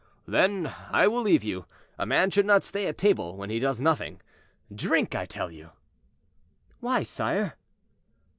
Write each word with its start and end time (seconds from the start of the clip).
"Then, 0.25 0.73
I 0.89 1.07
will 1.07 1.21
leave 1.21 1.43
you; 1.43 1.67
a 1.99 2.07
man 2.07 2.31
should 2.31 2.47
not 2.47 2.63
stay 2.63 2.87
at 2.87 2.97
table 2.97 3.37
when 3.37 3.51
he 3.51 3.59
does 3.59 3.79
nothing. 3.79 4.19
Drink, 4.73 5.13
I 5.13 5.27
tell 5.27 5.51
you." 5.51 5.69
"Why, 6.79 7.03
sire?" 7.03 7.55